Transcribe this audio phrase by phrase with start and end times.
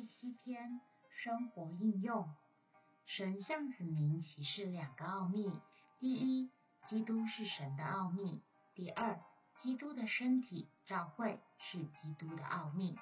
[0.00, 0.80] 第七天，
[1.22, 2.26] 生活应用。
[3.04, 5.52] 神向子民启示两个奥秘：
[5.98, 6.50] 第一，
[6.88, 8.40] 基督是神的奥秘；
[8.74, 9.20] 第二，
[9.58, 12.98] 基督的身体召会是基督的奥秘。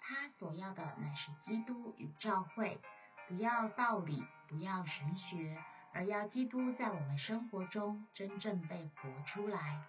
[0.00, 2.80] 他所要的乃是基督与召会，
[3.28, 9.84] 不要道理，不要神学，而要基督在我们生活中真正被活出来。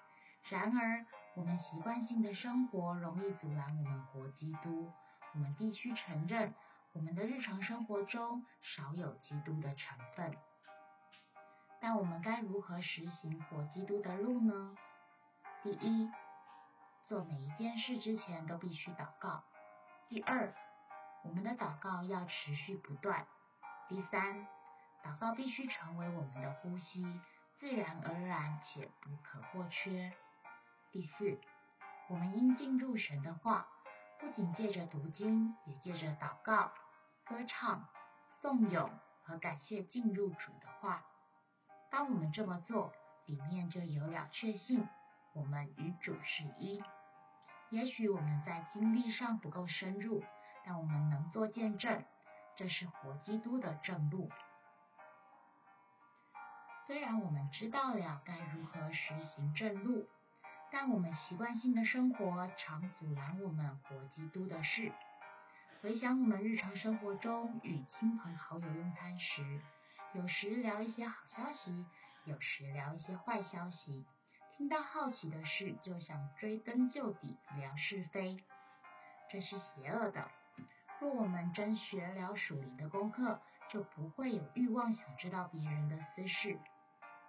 [0.52, 4.92] 然而，我们习惯性的生活容易阻拦我们活基督。
[5.34, 6.54] 我们必须承认，
[6.94, 10.36] 我们的日常生活中少有基督的成分。
[11.80, 14.76] 但我们该如何实行活基督的路呢？
[15.64, 16.12] 第一，
[17.06, 19.44] 做每一件事之前都必须祷告。
[20.08, 20.54] 第二，
[21.24, 23.26] 我们的祷告要持续不断。
[23.88, 24.48] 第三，
[25.04, 27.22] 祷告必须成为我们的呼吸，
[27.60, 30.12] 自然而然且不可或缺。
[30.92, 31.40] 第四，
[32.08, 33.68] 我们应进入神的话，
[34.20, 36.74] 不仅借着读经，也借着祷告、
[37.26, 37.88] 歌唱、
[38.42, 38.92] 颂咏
[39.24, 41.06] 和感谢进入主的话。
[41.90, 42.92] 当我们这么做，
[43.26, 44.86] 里面就有了确信，
[45.34, 46.84] 我们与主是一。
[47.70, 50.22] 也许我们在经历上不够深入，
[50.66, 52.04] 但我们能做见证，
[52.58, 54.30] 这是活基督的正路。
[56.86, 60.08] 虽然我们知道了该如何实行正路，
[60.72, 64.92] 但我们习惯性的生活常阻拦我们活基督的事。
[65.82, 69.62] 回想我们日常生活中与亲朋好友用餐时，
[70.14, 71.86] 有时聊一些好消息，
[72.26, 74.06] 有时聊一些坏消息。
[74.58, 78.38] 听到好奇的事，就想追根究底聊是非，
[79.32, 80.30] 这是邪恶的。
[81.00, 83.40] 若我们真学了属灵的功课，
[83.72, 86.60] 就不会有欲望想知道别人的私事。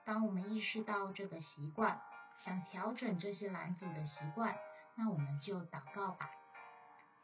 [0.04, 2.00] 当我们意识到这个习惯，
[2.44, 4.56] 想调整这些拦阻的习惯，
[4.94, 6.30] 那我们就祷告吧。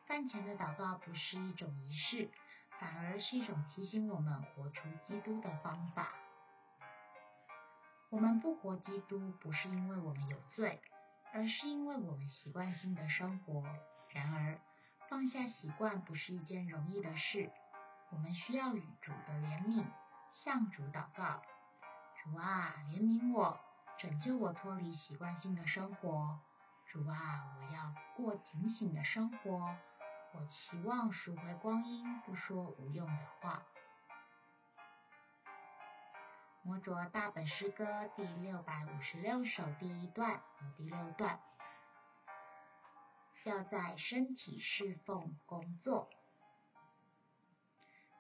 [0.06, 2.30] 饭前的祷告不是一种仪式，
[2.78, 6.12] 反而是一种提醒我们活出基督的方法。
[8.08, 10.80] 我们不活基督，不是因为我们有罪，
[11.32, 13.64] 而是因为我们习惯性的生活。
[14.10, 14.60] 然而，
[15.08, 17.50] 放下习惯不是一件容易的事。
[18.10, 19.84] 我们需要与主的怜悯，
[20.32, 21.42] 向主祷告：
[22.22, 23.58] 主啊，怜悯我，
[23.98, 26.38] 拯救我脱离习惯性的生活。
[26.86, 29.74] 主啊，我要过警醒的生活。
[30.32, 33.62] 我期望赎回光阴，不说无用的话。
[36.62, 41.40] 摩卓大本诗歌第六百五十六首第一段和第六段，
[43.44, 46.10] 要在身体侍奉工作，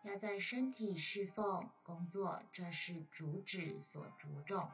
[0.04, 4.70] 要在身体侍奉工作，这是主旨所着重。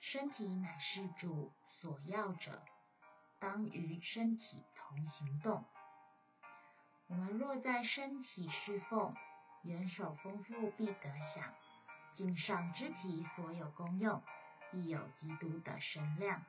[0.00, 2.62] 身体乃是主所要者，
[3.38, 5.64] 当与身体同行动。
[7.06, 9.14] 我们若在身体侍奉，
[9.62, 11.52] 元首丰富必得享。
[12.14, 14.22] 颈上肢体所有功用，
[14.72, 16.42] 亦有基督的神量。